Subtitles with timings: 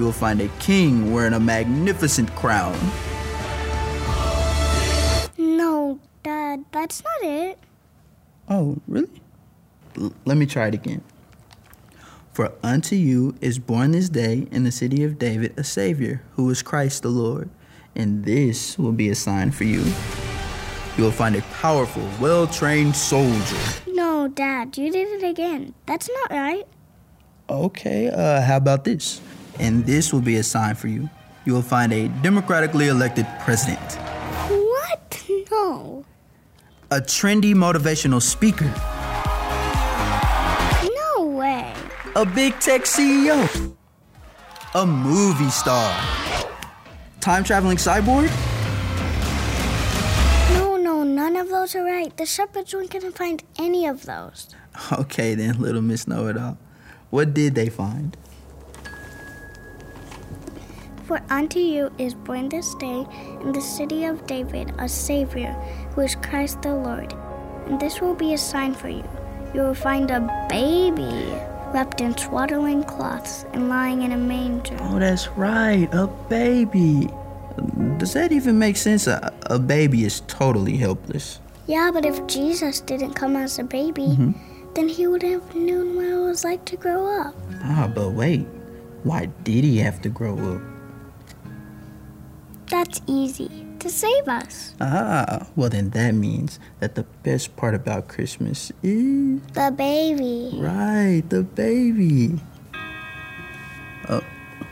[0.00, 2.72] You will find a king wearing a magnificent crown.
[5.36, 7.58] No, Dad, that's not it.
[8.48, 9.20] Oh, really?
[9.98, 11.02] L- let me try it again.
[12.32, 16.48] For unto you is born this day in the city of David a Savior, who
[16.48, 17.50] is Christ the Lord.
[17.94, 19.84] And this will be a sign for you.
[20.96, 23.82] You will find a powerful, well trained soldier.
[23.86, 25.74] No, Dad, you did it again.
[25.84, 26.66] That's not right.
[27.50, 29.20] Okay, uh, how about this?
[29.60, 31.08] And this will be a sign for you.
[31.44, 33.78] You will find a democratically elected president,
[34.48, 35.22] What?
[35.50, 36.04] No.
[36.90, 38.70] a trendy motivational speaker,
[40.96, 41.72] No way.
[42.16, 43.48] a big tech CEO,
[44.74, 45.92] a movie star,
[47.20, 48.30] time traveling cyborg.
[50.54, 52.14] No, no, none of those are right.
[52.16, 54.48] The shepherds weren't gonna find any of those.
[54.92, 56.56] Okay, then, little Miss Know It All.
[57.10, 58.16] What did they find?
[61.10, 63.04] For unto you is born this day
[63.42, 65.50] in the city of David a Savior,
[65.90, 67.12] who is Christ the Lord.
[67.66, 69.02] And this will be a sign for you.
[69.52, 71.34] You will find a baby
[71.74, 74.76] wrapped in swaddling cloths and lying in a manger.
[74.82, 77.08] Oh, that's right, a baby.
[77.96, 79.08] Does that even make sense?
[79.08, 81.40] A, a baby is totally helpless.
[81.66, 84.16] Yeah, but if Jesus didn't come as a baby,
[84.74, 87.34] then he would have known what it was like to grow up.
[87.64, 88.46] Ah, but wait.
[89.02, 90.69] Why did he have to grow up?
[92.70, 93.66] That's easy.
[93.80, 94.74] To save us.
[94.80, 99.40] Ah, well, then that means that the best part about Christmas is.
[99.54, 100.50] The baby.
[100.54, 102.38] Right, the baby.
[104.08, 104.22] Oh,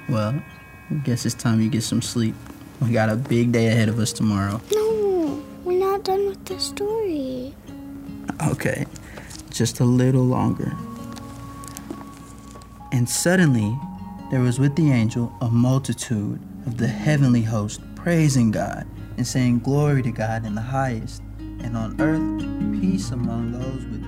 [0.08, 0.42] well,
[0.90, 2.34] I guess it's time you get some sleep.
[2.82, 4.60] We got a big day ahead of us tomorrow.
[4.72, 7.54] No, we're not done with the story.
[8.46, 8.84] Okay,
[9.50, 10.72] just a little longer.
[12.92, 13.76] And suddenly,
[14.30, 18.86] there was with the angel a multitude of the heavenly host praising God
[19.16, 24.07] and saying, Glory to God in the highest, and on earth peace among those with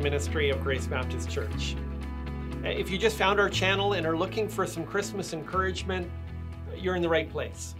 [0.00, 1.76] ministry of Grace Baptist Church.
[2.64, 6.10] Uh, If you just found our channel and are looking for some Christmas encouragement,
[6.76, 7.74] you're in the right place.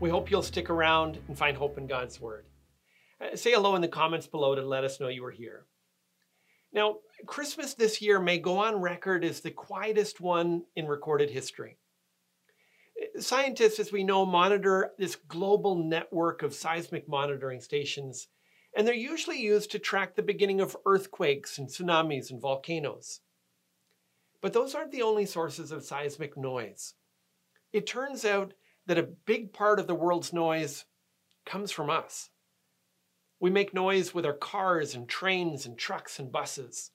[0.00, 2.44] We hope you'll stick around and find hope in God's Word.
[3.20, 5.66] Uh, Say hello in the comments below to let us know you were here.
[6.72, 11.78] Now, Christmas this year may go on record as the quietest one in recorded history.
[13.00, 18.28] Uh, Scientists, as we know, monitor this global network of seismic monitoring stations
[18.76, 23.20] and they're usually used to track the beginning of earthquakes and tsunamis and volcanoes.
[24.40, 26.94] But those aren't the only sources of seismic noise.
[27.72, 28.52] It turns out
[28.86, 30.84] that a big part of the world's noise
[31.46, 32.30] comes from us.
[33.40, 36.90] We make noise with our cars and trains and trucks and buses.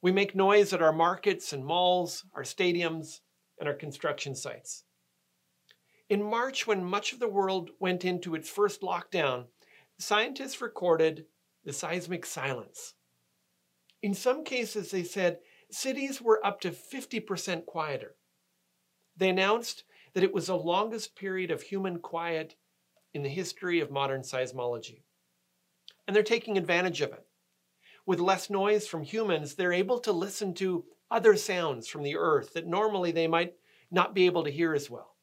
[0.00, 3.20] We make noise at our markets and malls, our stadiums,
[3.58, 4.84] and our construction sites.
[6.08, 9.46] In March, when much of the world went into its first lockdown,
[9.98, 11.26] scientists recorded
[11.64, 12.94] the seismic silence.
[14.02, 15.38] In some cases, they said
[15.70, 18.14] cities were up to 50% quieter.
[19.16, 22.54] They announced that it was the longest period of human quiet
[23.12, 25.02] in the history of modern seismology.
[26.06, 27.26] And they're taking advantage of it.
[28.06, 32.54] With less noise from humans, they're able to listen to other sounds from the earth
[32.54, 33.54] that normally they might
[33.90, 35.16] not be able to hear as well.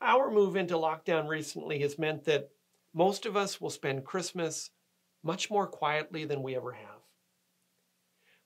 [0.00, 2.50] Our move into lockdown recently has meant that
[2.96, 4.70] most of us will spend Christmas
[5.22, 7.02] much more quietly than we ever have.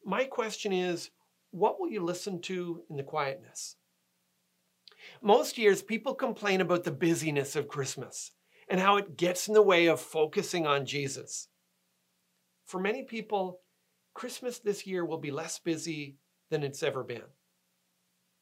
[0.04, 1.10] My question is
[1.52, 3.76] what will you listen to in the quietness?
[5.22, 8.32] Most years, people complain about the busyness of Christmas
[8.68, 11.46] and how it gets in the way of focusing on Jesus.
[12.66, 13.60] For many people,
[14.14, 16.16] Christmas this year will be less busy
[16.50, 17.22] than it's ever been.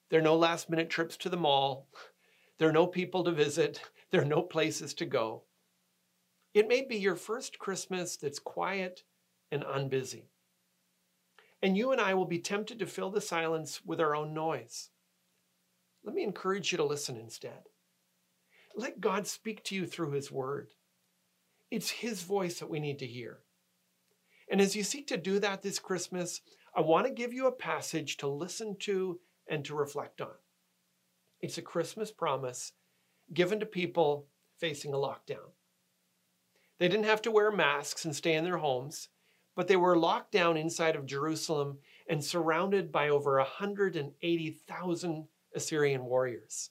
[0.08, 1.86] There are no last minute trips to the mall,
[2.58, 5.44] there are no people to visit, there are no places to go.
[6.58, 9.04] It may be your first Christmas that's quiet
[9.52, 10.24] and unbusy.
[11.62, 14.90] And you and I will be tempted to fill the silence with our own noise.
[16.02, 17.68] Let me encourage you to listen instead.
[18.74, 20.72] Let God speak to you through His Word.
[21.70, 23.38] It's His voice that we need to hear.
[24.50, 26.40] And as you seek to do that this Christmas,
[26.74, 30.34] I want to give you a passage to listen to and to reflect on.
[31.40, 32.72] It's a Christmas promise
[33.32, 34.26] given to people
[34.58, 35.52] facing a lockdown.
[36.78, 39.08] They didn't have to wear masks and stay in their homes,
[39.56, 41.78] but they were locked down inside of Jerusalem
[42.08, 46.70] and surrounded by over 180,000 Assyrian warriors.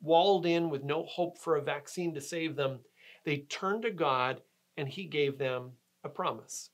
[0.00, 2.80] Walled in with no hope for a vaccine to save them,
[3.24, 4.42] they turned to God
[4.76, 5.72] and He gave them
[6.02, 6.70] a promise.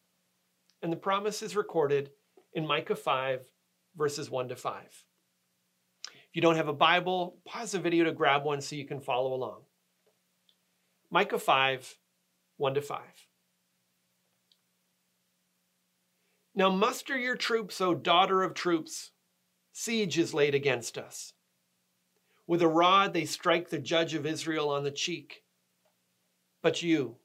[0.83, 2.11] And the promise is recorded
[2.55, 3.43] in Micah 5,
[3.97, 4.83] verses 1 to 5.
[6.31, 9.01] If you don't have a Bible, pause the video to grab one so you can
[9.01, 9.61] follow along.
[11.13, 11.99] Micah 5,
[12.57, 13.01] 1 to 5.
[16.55, 19.11] Now muster your troops, O daughter of troops.
[19.73, 21.33] Siege is laid against us.
[22.47, 25.43] With a rod they strike the judge of Israel on the cheek.
[26.63, 27.17] But you,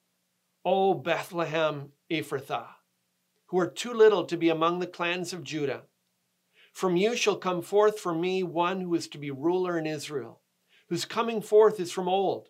[0.63, 2.69] O Bethlehem Ephrathah,
[3.47, 5.83] who are too little to be among the clans of Judah,
[6.73, 10.41] from you shall come forth for me one who is to be ruler in Israel,
[10.89, 12.49] whose coming forth is from old,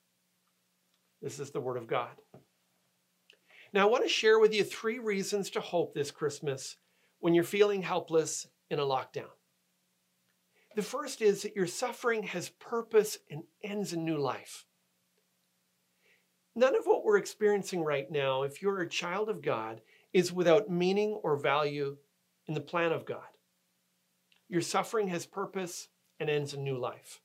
[1.21, 2.09] This is the word of God.
[3.73, 6.77] Now, I want to share with you three reasons to hope this Christmas
[7.19, 9.29] when you're feeling helpless in a lockdown.
[10.75, 14.65] The first is that your suffering has purpose and ends a new life.
[16.55, 19.81] None of what we're experiencing right now, if you're a child of God,
[20.13, 21.97] is without meaning or value
[22.47, 23.19] in the plan of God.
[24.49, 25.87] Your suffering has purpose
[26.19, 27.21] and ends a new life.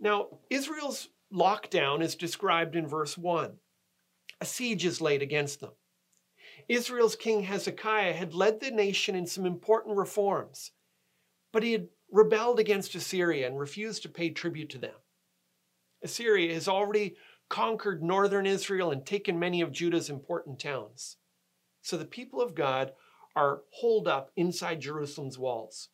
[0.00, 3.58] Now, Israel's lockdown is described in verse 1
[4.40, 5.72] a siege is laid against them.
[6.68, 10.72] Israel's king Hezekiah had led the nation in some important reforms,
[11.52, 14.94] but he had rebelled against Assyria and refused to pay tribute to them.
[16.02, 17.16] Assyria has already
[17.48, 21.16] conquered northern Israel and taken many of Judah's important towns.
[21.82, 22.92] So the people of God
[23.34, 25.88] are holed up inside Jerusalem's walls.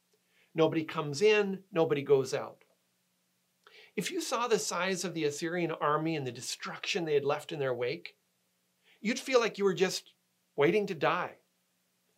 [0.54, 2.61] Nobody comes in, nobody goes out.
[3.96, 7.52] If you saw the size of the Assyrian army and the destruction they had left
[7.52, 8.16] in their wake,
[9.00, 10.14] you'd feel like you were just
[10.56, 11.36] waiting to die.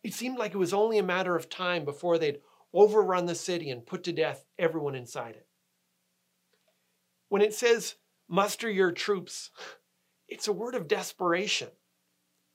[0.03, 2.41] It seemed like it was only a matter of time before they'd
[2.73, 5.47] overrun the city and put to death everyone inside it.
[7.29, 7.95] When it says,
[8.27, 9.49] muster your troops,
[10.27, 11.69] it's a word of desperation.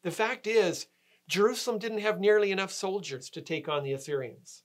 [0.02, 0.86] The fact is,
[1.28, 4.62] Jerusalem didn't have nearly enough soldiers to take on the Assyrians.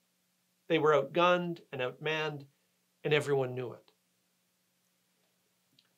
[0.68, 2.46] They were outgunned and outmanned,
[3.04, 3.85] and everyone knew it.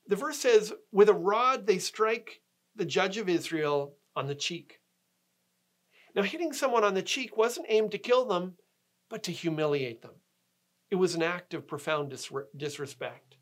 [0.08, 2.42] The verse says, With a rod they strike
[2.76, 4.80] the judge of Israel on the cheek.
[6.16, 8.56] Now, hitting someone on the cheek wasn't aimed to kill them,
[9.10, 10.16] but to humiliate them.
[10.90, 12.18] It was an act of profound
[12.56, 13.38] disrespect.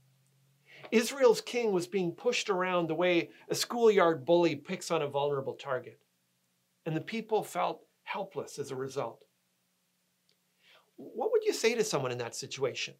[0.92, 5.54] Israel's king was being pushed around the way a schoolyard bully picks on a vulnerable
[5.54, 6.00] target,
[6.86, 9.24] and the people felt helpless as a result.
[10.98, 12.96] What would you say to someone in that situation?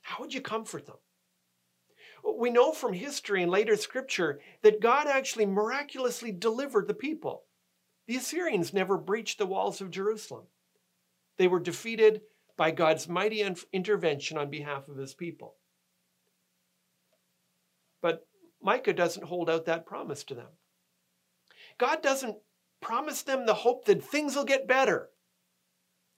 [0.00, 0.96] How would you comfort them?
[2.22, 7.44] We know from history and later scripture that God actually miraculously delivered the people.
[8.06, 10.44] The Assyrians never breached the walls of Jerusalem.
[11.38, 12.22] They were defeated
[12.56, 15.56] by God's mighty intervention on behalf of his people.
[18.00, 18.26] But
[18.62, 20.48] Micah doesn't hold out that promise to them.
[21.78, 22.36] God doesn't
[22.80, 25.10] promise them the hope that things will get better,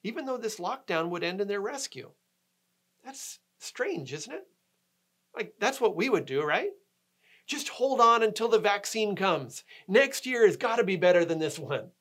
[0.02, 2.10] even though this lockdown would end in their rescue.
[3.04, 4.46] That's strange, isn't it?
[5.38, 6.70] Like, that's what we would do, right?
[7.46, 9.62] Just hold on until the vaccine comes.
[9.86, 11.92] Next year has got to be better than this one.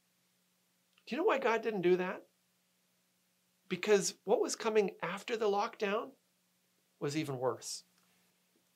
[1.05, 2.23] Do you know why God didn't do that?
[3.69, 6.09] Because what was coming after the lockdown
[6.99, 7.83] was even worse.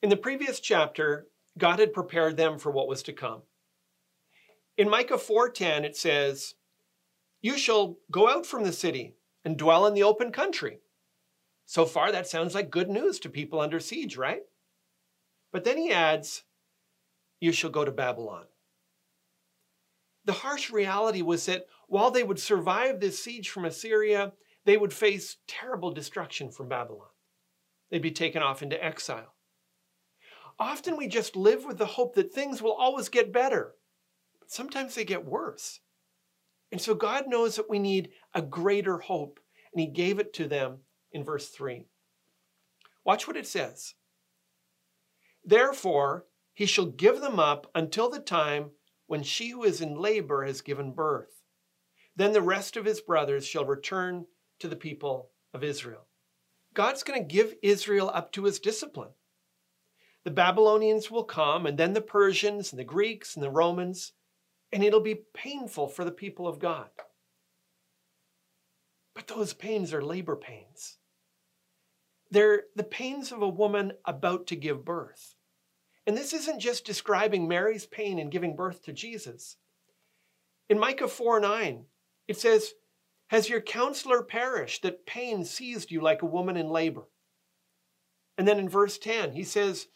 [0.04, 1.28] In the previous chapter,
[1.58, 3.42] God had prepared them for what was to come.
[4.78, 6.54] In Micah 4:10 it says,
[7.42, 10.82] "You shall go out from the city and dwell in the open country."
[11.66, 14.44] So far that sounds like good news to people under siege, right?
[15.52, 16.44] But then he adds,
[17.40, 18.46] you shall go to Babylon.
[20.24, 24.34] The harsh reality was that while they would survive this siege from Assyria,
[24.66, 27.08] they would face terrible destruction from Babylon.
[27.90, 29.34] They'd be taken off into exile.
[30.60, 33.74] Often we just live with the hope that things will always get better,
[34.40, 35.80] but sometimes they get worse.
[36.72, 39.40] And so God knows that we need a greater hope,
[39.74, 40.78] and He gave it to them
[41.12, 41.88] in verse 3.
[43.04, 43.96] Watch what it says.
[45.44, 48.72] Therefore, He shall give them up until the time
[49.08, 51.42] when she who is in labor has given birth.
[52.16, 54.26] Then the rest of his brothers shall return
[54.60, 56.08] to the people of Israel.
[56.74, 59.12] God's going to give Israel up to his discipline.
[60.24, 64.14] The Babylonians will come, and then the Persians and the Greeks and the Romans,
[64.72, 66.90] and it'll be painful for the people of God.
[69.14, 71.00] But those pains are labor pains.
[72.32, 75.36] They're the pains of a woman about to give birth.
[76.08, 79.58] And this isn't just describing Mary's pain in giving birth to Jesus.
[80.70, 81.86] In Micah 4 9,
[82.28, 82.74] it says,
[83.28, 87.04] Has your counselor perished that pain seized you like a woman in labor?
[88.38, 89.88] And then in verse 10, he says,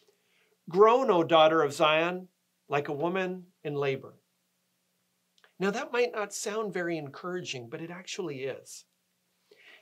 [0.68, 2.28] Groan, O daughter of Zion,
[2.68, 4.14] like a woman in labor.
[5.58, 8.84] Now, that might not sound very encouraging, but it actually is.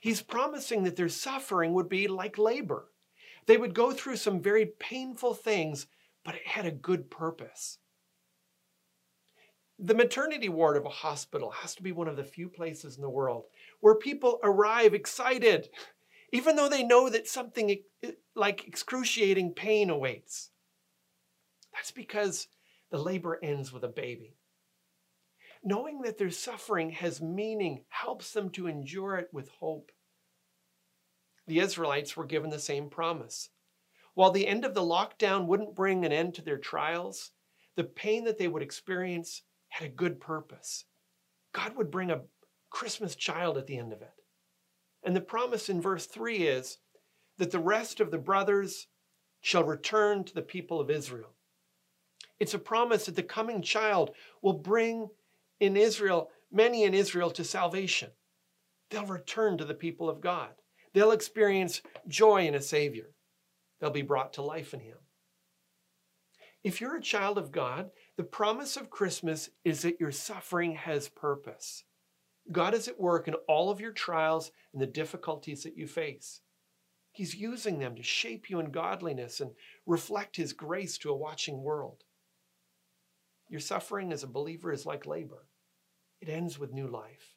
[0.05, 2.91] He's promising that their suffering would be like labor.
[3.47, 5.87] They would go through some very painful things
[6.27, 7.79] but it had a good purpose.
[9.79, 13.03] The maternity ward of a hospital has to be one of the few places in
[13.03, 13.45] the world
[13.81, 15.71] where people arrive excited,
[16.35, 20.51] even though they know that something eh, like excruciating pain awaits.
[21.73, 22.49] That's because
[22.91, 24.37] the labor ends with a baby.
[25.65, 29.91] Knowing that their suffering has meaning helps them to endure it with hope.
[31.47, 33.49] The Israelites were given the same promise.
[34.13, 37.31] While the end of the lockdown wouldn't bring an end to their trials,
[37.77, 40.85] the pain that they would experience had a good purpose.
[41.53, 42.23] God would bring a
[42.71, 44.13] Christmas child at the end of it.
[45.03, 46.79] And the promise in verse 3 is
[47.39, 48.87] that the rest of the brothers
[49.41, 51.35] shall return to the people of Israel.
[52.39, 54.11] It's a promise that the coming child
[54.43, 55.09] will bring
[55.61, 58.11] in Israel, many in Israel, to salvation.
[58.91, 60.51] They'll return to the people of God.
[60.93, 63.15] They'll experience joy in a Savior
[63.85, 64.97] they'll be brought to life in Him.
[66.63, 71.11] If you're a child of God, the promise of Christmas is that your suffering has
[71.11, 71.85] purpose.
[72.51, 76.41] God is at work in all of your trials and the difficulties that you face.
[77.13, 79.51] He's using them to shape you in godliness and
[79.87, 82.05] reflect His grace to a watching world.
[83.49, 85.47] Your suffering as a believer is like labor.
[86.21, 87.35] It ends with new life.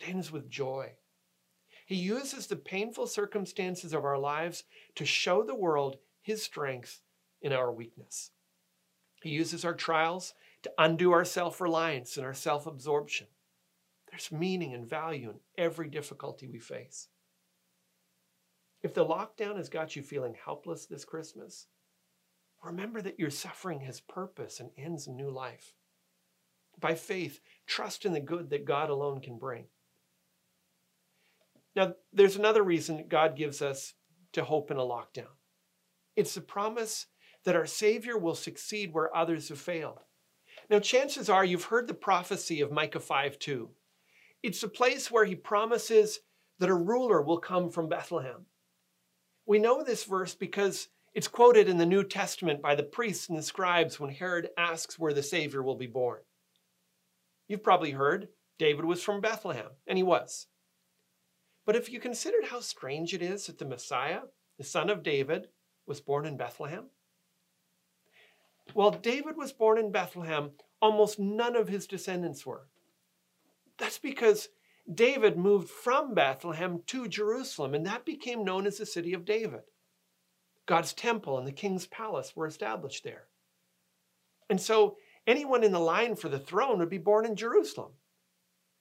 [0.00, 0.92] It ends with joy.
[1.86, 7.00] He uses the painful circumstances of our lives to show the world His strength
[7.40, 8.30] in our weakness.
[9.22, 13.26] He uses our trials to undo our self reliance and our self absorption.
[14.10, 17.08] There's meaning and value in every difficulty we face.
[18.82, 21.66] If the lockdown has got you feeling helpless this Christmas,
[22.62, 25.74] remember that your suffering has purpose and ends in new life.
[26.80, 29.66] By faith, trust in the good that God alone can bring.
[31.74, 33.94] Now, there's another reason God gives us
[34.32, 35.28] to hope in a lockdown
[36.16, 37.06] it's the promise
[37.44, 40.00] that our Savior will succeed where others have failed.
[40.70, 43.70] Now, chances are you've heard the prophecy of Micah 5 2.
[44.42, 46.20] It's a place where he promises
[46.58, 48.46] that a ruler will come from Bethlehem.
[49.46, 53.36] We know this verse because it's quoted in the New Testament by the priests and
[53.36, 56.20] the scribes when Herod asks where the Savior will be born.
[57.48, 58.28] You've probably heard
[58.58, 60.46] David was from Bethlehem, and he was.
[61.66, 64.20] But if you considered how strange it is that the Messiah,
[64.58, 65.48] the son of David,
[65.86, 66.86] was born in Bethlehem,
[68.74, 72.68] while David was born in Bethlehem, almost none of his descendants were.
[73.78, 74.48] That's because
[74.92, 79.62] David moved from Bethlehem to Jerusalem, and that became known as the city of David.
[80.66, 83.24] God's temple and the king's palace were established there.
[84.48, 87.92] And so anyone in the line for the throne would be born in Jerusalem.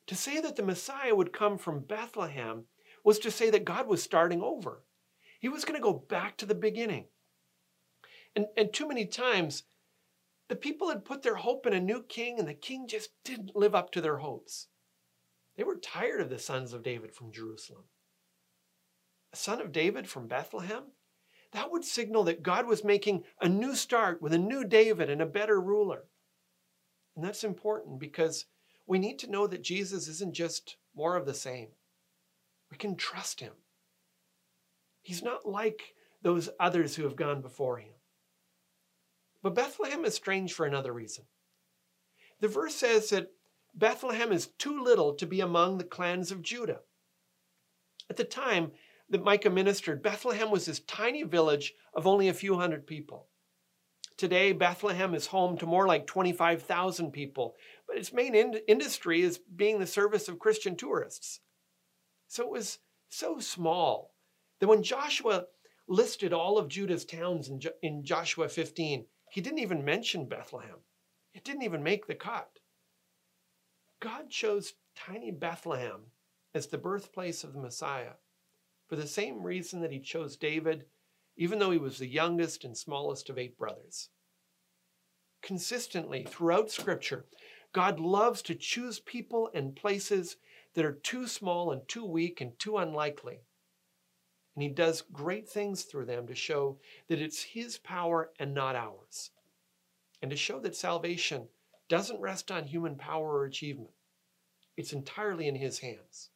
[0.07, 2.65] To say that the Messiah would come from Bethlehem
[3.03, 4.83] was to say that God was starting over.
[5.39, 7.05] He was going to go back to the beginning.
[8.35, 9.63] And, and too many times,
[10.49, 13.55] the people had put their hope in a new king, and the king just didn't
[13.55, 14.67] live up to their hopes.
[15.55, 17.83] They were tired of the sons of David from Jerusalem.
[19.33, 20.83] A son of David from Bethlehem?
[21.53, 25.21] That would signal that God was making a new start with a new David and
[25.21, 26.05] a better ruler.
[27.15, 28.45] And that's important because
[28.87, 31.69] we need to know that Jesus isn't just more of the same.
[32.69, 33.53] We can trust him.
[35.01, 37.93] He's not like those others who have gone before him.
[39.43, 41.25] But Bethlehem is strange for another reason.
[42.39, 43.31] The verse says that
[43.73, 46.79] Bethlehem is too little to be among the clans of Judah.
[48.09, 48.71] At the time
[49.11, 53.27] that Micah ministered, Bethlehem was this tiny village of only a few hundred people.
[54.17, 57.55] Today, Bethlehem is home to more like 25,000 people,
[57.87, 61.41] but its main in- industry is being the service of Christian tourists.
[62.27, 64.13] So it was so small
[64.59, 65.45] that when Joshua
[65.87, 70.77] listed all of Judah's towns in, jo- in Joshua 15, he didn't even mention Bethlehem.
[71.33, 72.59] It didn't even make the cut.
[73.99, 76.01] God chose tiny Bethlehem
[76.53, 78.13] as the birthplace of the Messiah
[78.91, 80.83] for the same reason that he chose David,
[81.37, 84.09] even though he was the youngest and smallest of eight brothers.
[85.41, 87.25] Consistently throughout Scripture,
[87.71, 90.35] God loves to choose people and places
[90.73, 93.39] that are too small and too weak and too unlikely.
[94.55, 98.75] And he does great things through them to show that it's his power and not
[98.75, 99.31] ours.
[100.21, 101.47] And to show that salvation
[101.87, 103.93] doesn't rest on human power or achievement,
[104.75, 106.29] it's entirely in his hands.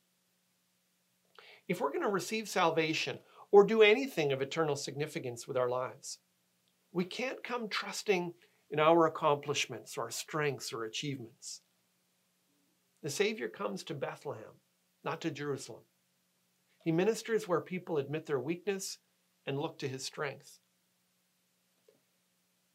[1.67, 3.19] If we're going to receive salvation
[3.51, 6.19] or do anything of eternal significance with our lives,
[6.91, 8.34] we can't come trusting
[8.72, 11.62] in our accomplishments, our strengths, or achievements.
[13.03, 14.62] The Savior comes to Bethlehem,
[15.03, 15.84] not to Jerusalem.
[16.84, 19.00] He ministers where people admit their weakness
[19.45, 20.60] and look to his strength.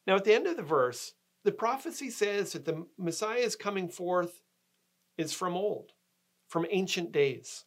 [0.06, 1.12] Now, at the end of the verse,
[1.44, 4.42] the prophecy says that the Messiah's coming forth
[5.16, 5.92] is from old,
[6.48, 7.64] from ancient days.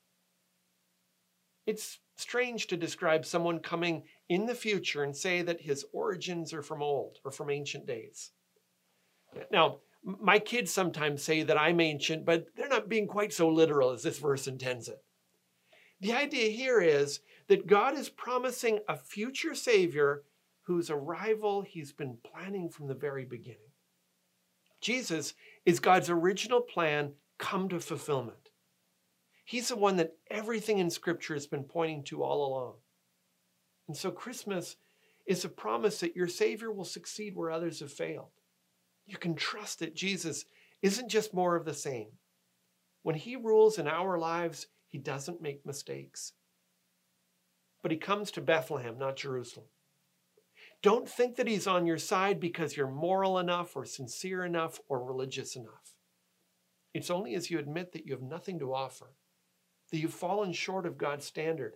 [1.66, 6.62] It's strange to describe someone coming in the future and say that his origins are
[6.62, 8.32] from old or from ancient days.
[9.52, 13.92] Now, my kids sometimes say that I'm ancient, but they're not being quite so literal
[13.92, 15.02] as this verse intends it.
[16.02, 20.24] The idea here is that God is promising a future Savior
[20.64, 23.60] whose arrival he's been planning from the very beginning.
[24.82, 25.34] Jesus
[25.66, 28.43] is God's original plan come to fulfillment.
[29.44, 32.74] He's the one that everything in Scripture has been pointing to all along.
[33.88, 34.78] And so Christmas
[35.26, 38.32] is a promise that your Savior will succeed where others have failed.
[39.06, 40.46] You can trust that Jesus
[40.82, 42.08] isn't just more of the same.
[43.04, 46.34] When He rules in our lives, He doesn't make mistakes.
[47.82, 49.68] But He comes to Bethlehem, not Jerusalem.
[50.82, 55.04] Don't think that He's on your side because you're moral enough or sincere enough or
[55.04, 55.96] religious enough.
[56.94, 59.16] It's only as you admit that you have nothing to offer,
[59.94, 61.76] that you've fallen short of God's standard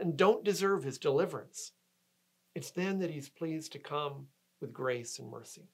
[0.00, 1.72] and don't deserve His deliverance.
[2.54, 4.28] It's then that He's pleased to come
[4.60, 5.68] with grace and mercy.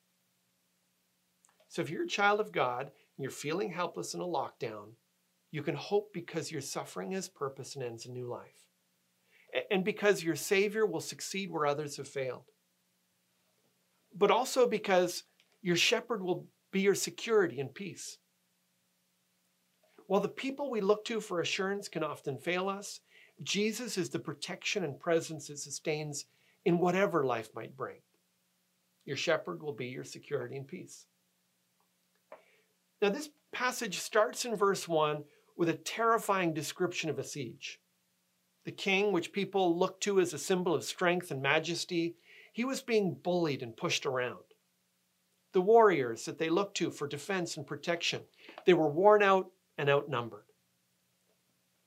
[1.68, 4.92] So if you're a child of God and you're feeling helpless in a lockdown,
[5.50, 8.70] you can hope because your suffering has purpose and ends a new life.
[9.70, 12.44] And because your Savior will succeed where others have failed.
[14.16, 15.24] But also because
[15.60, 18.16] your shepherd will be your security and peace.
[20.08, 23.00] While the people we look to for assurance can often fail us,
[23.42, 26.24] Jesus is the protection and presence that sustains
[26.64, 27.98] in whatever life might bring.
[29.04, 31.04] Your shepherd will be your security and peace.
[33.02, 35.24] Now, this passage starts in verse 1
[35.58, 37.78] with a terrifying description of a siege.
[38.64, 42.16] The king, which people looked to as a symbol of strength and majesty,
[42.54, 44.38] he was being bullied and pushed around.
[45.52, 48.22] The warriors that they looked to for defense and protection,
[48.64, 50.44] they were worn out and outnumbered.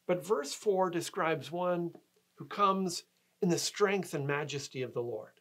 [0.07, 1.91] But verse 4 describes one
[2.35, 3.03] who comes
[3.41, 5.33] in the strength and majesty of the Lord.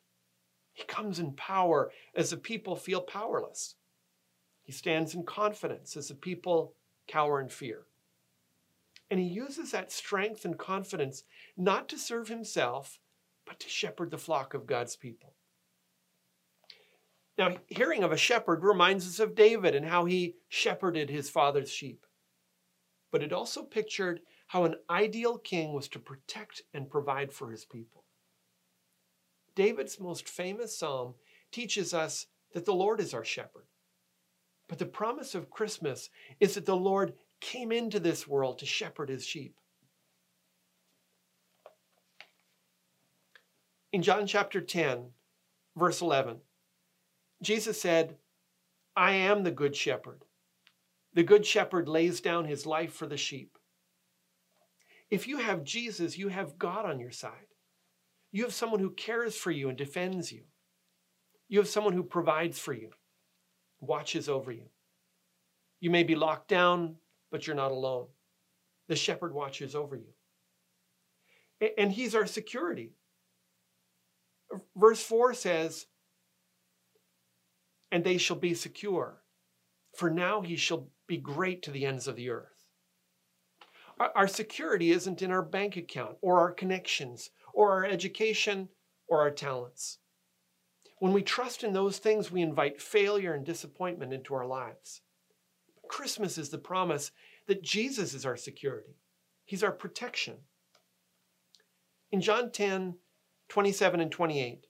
[0.73, 3.77] He comes in power as the people feel powerless.
[4.63, 6.75] He stands in confidence as the people
[7.09, 7.87] cower in fear.
[9.11, 11.25] And he uses that strength and confidence
[11.57, 13.01] not to serve himself,
[13.45, 15.35] but to shepherd the flock of God's people.
[17.37, 21.71] Now, hearing of a shepherd reminds us of David and how he shepherded his father's
[21.71, 22.07] sheep.
[23.11, 27.64] But it also pictured how an ideal king was to protect and provide for his
[27.64, 28.05] people.
[29.55, 31.14] David's most famous psalm
[31.53, 33.66] teaches us that the Lord is our shepherd.
[34.68, 39.09] But the promise of Christmas is that the Lord came into this world to shepherd
[39.09, 39.57] his sheep.
[43.92, 45.07] In John chapter 10,
[45.77, 46.37] verse 11,
[47.42, 48.16] Jesus said,
[48.96, 50.25] I am the good shepherd.
[51.14, 53.59] The good shepherd lays down his life for the sheep.
[55.11, 57.33] If you have Jesus, you have God on your side.
[58.31, 60.42] You have someone who cares for you and defends you.
[61.49, 62.90] You have someone who provides for you,
[63.81, 64.66] watches over you.
[65.81, 66.94] You may be locked down,
[67.33, 68.07] but you're not alone.
[68.87, 70.12] The shepherd watches over you.
[71.77, 72.92] And he's our security.
[74.77, 75.87] Verse 4 says,
[77.90, 79.23] and they shall be secure.
[79.96, 82.68] For now he shall be great to the ends of the earth.
[83.99, 88.68] Our, our security isn't in our bank account or our connections or our education
[89.09, 89.99] or our talents.
[91.01, 95.03] When we trust in those things, we invite failure and disappointment into our lives.
[95.88, 97.11] Christmas is the promise
[97.49, 98.94] that Jesus is our security,
[99.44, 100.37] He's our protection.
[102.12, 102.94] In John 10,
[103.49, 104.66] 27 and 28,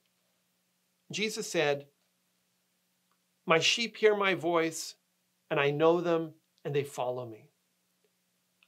[1.11, 1.85] Jesus said,
[3.45, 4.95] My sheep hear my voice,
[5.51, 6.31] and I know them,
[6.63, 7.49] and they follow me.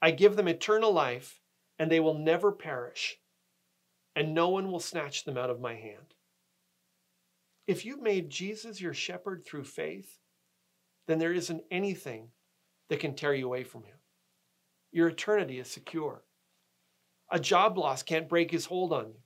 [0.01, 1.39] I give them eternal life,
[1.79, 3.17] and they will never perish,
[4.17, 6.13] and no one will snatch them out of my hand.
[7.65, 10.19] If you've made Jesus your shepherd through faith,
[11.07, 12.27] then there isn't anything
[12.89, 13.97] that can tear you away from him.
[14.91, 16.25] Your eternity is secure.
[17.31, 19.19] A job loss can't break his hold on you.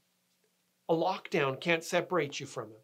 [0.89, 2.81] A lockdown can't separate you from him.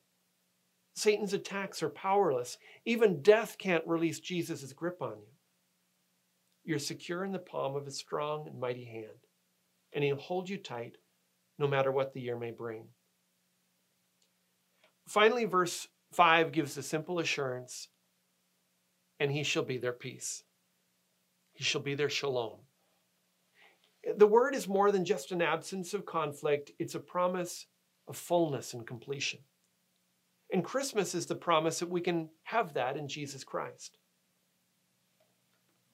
[0.95, 2.57] Satan's attacks are powerless.
[2.85, 5.33] Even death can't release Jesus' grip on you.
[6.63, 9.27] You're secure in the palm of his strong and mighty hand,
[9.93, 10.97] and he'll hold you tight
[11.57, 12.85] no matter what the year may bring.
[15.07, 17.89] Finally, verse 5 gives the simple assurance,
[19.19, 20.43] and he shall be their peace.
[21.51, 22.59] He shall be their shalom.
[24.17, 27.67] The word is more than just an absence of conflict, it's a promise
[28.07, 29.39] of fullness and completion.
[30.53, 33.97] And Christmas is the promise that we can have that in Jesus Christ.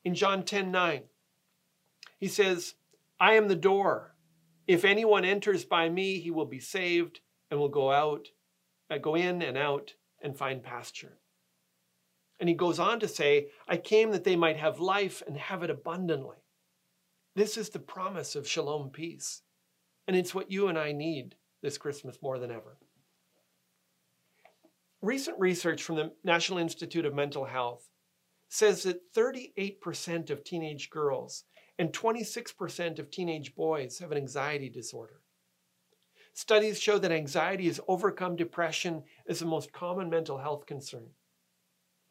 [0.03, 1.03] In John 10 9,
[2.19, 2.75] he says,
[3.21, 4.15] I am the door.
[4.67, 8.27] If anyone enters by me, he will be saved and will go out,
[8.91, 11.19] uh, go in and out and find pasture.
[12.37, 15.63] And he goes on to say, I came that they might have life and have
[15.63, 16.37] it abundantly.
[17.33, 19.41] This is the promise of shalom peace.
[20.05, 22.77] And it's what you and I need this Christmas more than ever.
[25.01, 27.87] Recent research from the National Institute of Mental Health
[28.49, 31.45] says that 38% of teenage girls
[31.77, 35.21] and 26% of teenage boys have an anxiety disorder.
[36.33, 41.07] Studies show that anxiety has overcome depression as the most common mental health concern.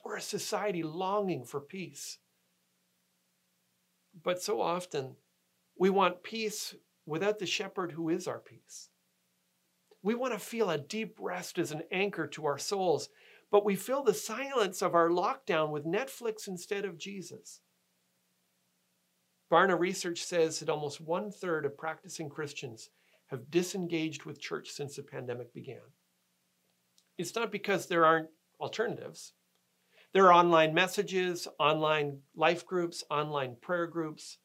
[0.04, 2.18] We're a society longing for peace.
[4.22, 5.16] But so often,
[5.78, 6.74] we want peace
[7.04, 8.88] without the shepherd who is our peace.
[10.02, 13.08] We want to feel a deep rest as an anchor to our souls,
[13.50, 17.60] but we fill the silence of our lockdown with Netflix instead of Jesus.
[19.50, 22.90] Barna research says that almost one third of practicing Christians
[23.28, 25.80] have disengaged with church since the pandemic began.
[27.16, 28.28] It's not because there aren't
[28.60, 29.32] alternatives.
[30.12, 34.38] There are online messages, online life groups, online prayer groups.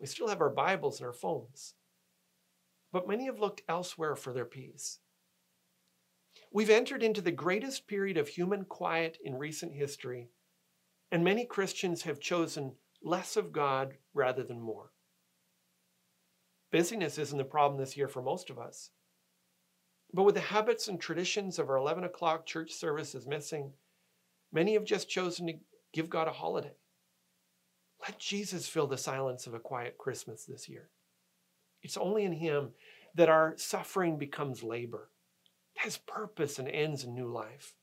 [0.00, 1.74] We still have our Bibles and our phones
[2.92, 4.98] but many have looked elsewhere for their peace.
[6.52, 10.30] We've entered into the greatest period of human quiet in recent history,
[11.10, 12.72] and many Christians have chosen
[13.02, 14.92] less of God rather than more.
[16.70, 18.90] Busyness isn't the problem this year for most of us.
[20.12, 23.72] But with the habits and traditions of our 11 o'clock church services missing,
[24.52, 25.54] many have just chosen to
[25.92, 26.76] give God a holiday.
[28.00, 30.88] Let Jesus fill the silence of a quiet Christmas this year.
[31.82, 32.70] It's only in Him
[33.14, 35.10] that our suffering becomes labor,
[35.76, 37.74] has purpose, and ends in new life.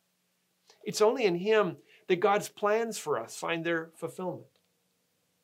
[0.84, 1.78] It's only in Him
[2.08, 4.60] that God's plans for us find their fulfillment.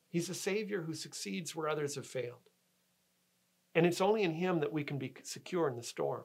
[0.10, 2.50] He's a Savior who succeeds where others have failed.
[3.74, 6.24] And it's only in Him that we can be secure in the storm.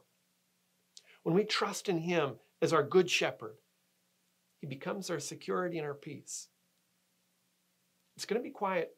[1.22, 3.56] When we trust in Him as our good shepherd,
[4.60, 6.48] He becomes our security and our peace.
[8.16, 8.96] It's going to be quiet,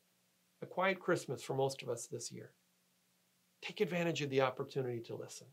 [0.63, 2.53] a quiet Christmas for most of us this year.
[3.63, 5.47] Take advantage of the opportunity to listen.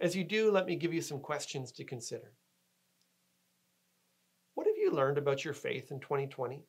[0.00, 2.32] As you do, let me give you some questions to consider.
[4.54, 6.64] What have you learned about your faith in 2020?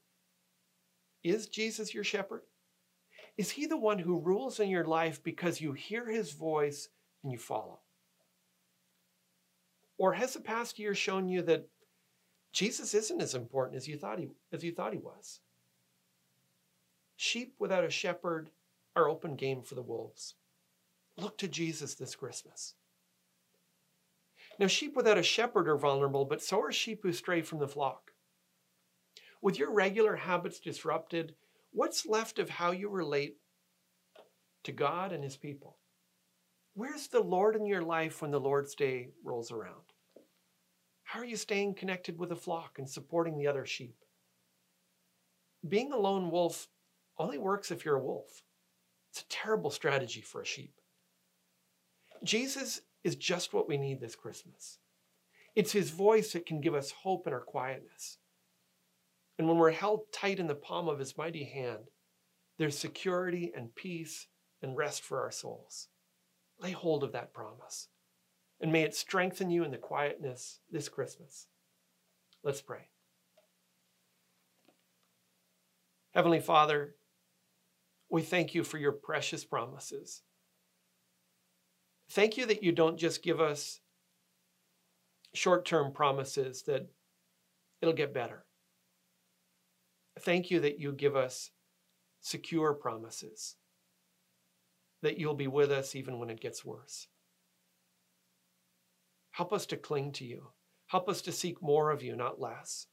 [1.23, 2.41] Is Jesus your shepherd?
[3.38, 6.89] Is he the one who rules in your life because you hear his voice
[7.23, 7.79] and you follow?
[9.97, 11.67] Or has the past year shown you that
[12.53, 15.39] Jesus isn't as important as you thought he, as you thought he was?
[17.17, 18.49] Sheep without a shepherd
[18.95, 20.36] are open game for the wolves.
[21.17, 22.75] Look to Jesus this Christmas.
[24.58, 27.67] Now, sheep without a shepherd are vulnerable, but so are sheep who stray from the
[27.67, 28.12] flock.
[29.41, 31.36] With your regular habits disrupted,
[31.71, 33.38] what's left of how you relate
[34.63, 35.77] to God and His people?
[36.73, 39.93] Where's the Lord in your life when the Lord's Day rolls around?
[41.03, 43.95] How are you staying connected with the flock and supporting the other sheep?
[45.67, 46.67] Being a lone wolf
[47.17, 48.41] only works if you're a wolf.
[49.15, 50.73] It's a terrible strategy for a sheep.
[52.21, 54.80] Jesus is just what we need this Christmas.
[55.56, 58.17] It's His voice that can give us hope in our quietness.
[59.39, 61.91] And when we're held tight in the palm of His mighty hand,
[62.58, 64.28] there's security and peace
[64.62, 65.88] and rest for our souls.
[66.60, 67.88] Lay hold of that promise.
[68.60, 71.47] And may it strengthen you in the quietness this Christmas.
[72.43, 72.89] Let's pray.
[76.13, 76.95] Heavenly Father,
[78.15, 80.21] we thank you for your precious promises.
[82.12, 83.82] Thank you that you don't just give us
[85.34, 86.88] short term promises that
[87.82, 88.45] it'll get better.
[90.21, 91.51] Thank you that you give us
[92.21, 93.58] secure promises,
[95.01, 97.10] that you'll be with us even when it gets worse.
[99.32, 100.51] Help us to cling to you.
[100.88, 102.88] Help us to seek more of you, not less.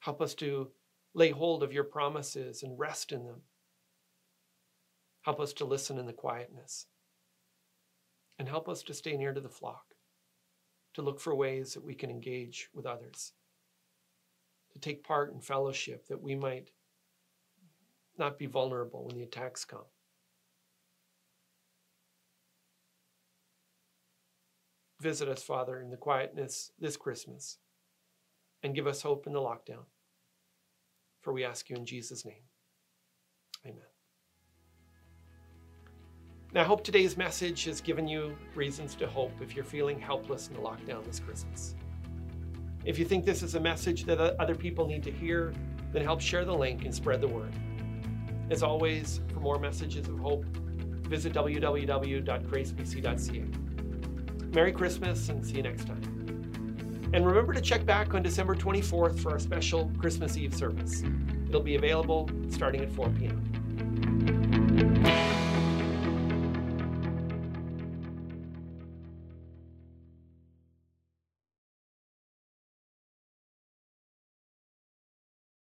[0.00, 0.68] Help us to
[1.14, 3.42] lay hold of your promises and rest in them.
[5.22, 6.86] Help us to listen in the quietness.
[8.38, 9.94] And help us to stay near to the flock,
[10.94, 13.32] to look for ways that we can engage with others,
[14.72, 16.70] to take part in fellowship that we might
[18.16, 19.84] not be vulnerable when the attacks come.
[25.00, 27.58] Visit us, Father, in the quietness this Christmas
[28.62, 29.84] and give us hope in the lockdown.
[31.28, 32.40] For we ask you in Jesus' name.
[33.66, 33.82] Amen.
[36.54, 40.48] Now, I hope today's message has given you reasons to hope if you're feeling helpless
[40.48, 41.74] in the lockdown this Christmas.
[42.86, 45.52] If you think this is a message that other people need to hear,
[45.92, 47.52] then help share the link and spread the word.
[48.48, 53.44] As always, for more messages of hope, visit www.gracebc.ca.
[54.54, 56.17] Merry Christmas and see you next time.
[57.12, 61.02] And remember to check back on December 24th for our special Christmas Eve service.
[61.48, 63.57] It'll be available starting at 4 p.m.